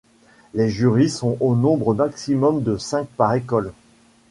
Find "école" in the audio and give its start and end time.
3.35-3.71